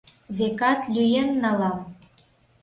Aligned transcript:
Векат 0.37 0.79
лӱен 0.93 1.29
налам. 1.43 1.77